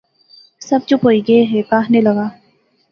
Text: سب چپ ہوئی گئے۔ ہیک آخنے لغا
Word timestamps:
سب 0.67 0.79
چپ 0.89 0.99
ہوئی 1.05 1.19
گئے۔ 1.27 1.39
ہیک 1.51 1.73
آخنے 1.79 2.01
لغا 2.07 2.27